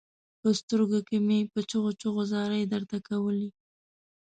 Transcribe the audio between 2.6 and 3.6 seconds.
درته کولې.